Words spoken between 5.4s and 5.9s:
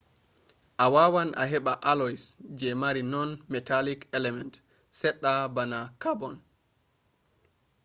bana